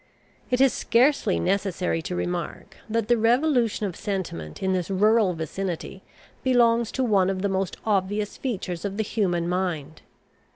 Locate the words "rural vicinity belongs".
4.89-6.91